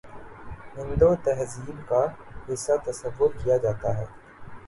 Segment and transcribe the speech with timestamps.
[0.77, 2.01] ہندو تہذیب کا
[2.47, 4.05] حصہ تصور کیا جاتا تھا